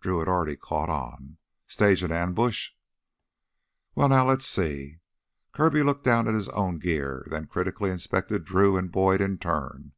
Drew 0.00 0.18
had 0.18 0.28
already 0.28 0.56
caught 0.56 0.90
on. 0.90 1.38
"Stage 1.66 2.02
an 2.02 2.12
ambush?" 2.12 2.72
"Well, 3.94 4.10
now, 4.10 4.28
let's 4.28 4.44
see." 4.44 4.98
Kirby 5.52 5.82
looked 5.82 6.04
down 6.04 6.28
at 6.28 6.34
his 6.34 6.50
own 6.50 6.78
gear, 6.78 7.26
then 7.30 7.46
critically 7.46 7.88
inspected 7.88 8.44
Drew 8.44 8.76
and 8.76 8.92
Boyd 8.92 9.22
in 9.22 9.38
turn. 9.38 9.92